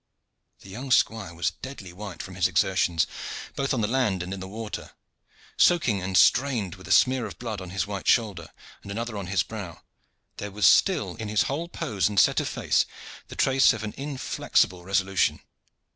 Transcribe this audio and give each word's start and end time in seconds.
The 0.61 0.69
young 0.69 0.89
squire 0.89 1.31
was 1.35 1.51
deadly 1.51 1.93
white 1.93 2.23
from 2.23 2.33
his 2.33 2.47
exertions, 2.47 3.05
both 3.55 3.71
on 3.71 3.81
the 3.81 3.87
land 3.87 4.23
and 4.23 4.33
in 4.33 4.39
the 4.39 4.47
water. 4.47 4.93
Soaking 5.57 6.01
and 6.01 6.17
stained, 6.17 6.73
with 6.73 6.87
a 6.87 6.91
smear 6.91 7.27
of 7.27 7.37
blood 7.37 7.61
on 7.61 7.69
his 7.69 7.85
white 7.85 8.07
shoulder 8.07 8.49
and 8.81 8.89
another 8.91 9.15
on 9.15 9.27
his 9.27 9.43
brow, 9.43 9.83
there 10.37 10.49
was 10.49 10.65
still 10.65 11.13
in 11.17 11.27
his 11.29 11.43
whole 11.43 11.69
pose 11.69 12.09
and 12.09 12.19
set 12.19 12.39
of 12.39 12.47
face 12.47 12.87
the 13.27 13.35
trace 13.35 13.73
of 13.73 13.83
an 13.83 13.93
inflexible 13.95 14.83
resolution. 14.83 15.39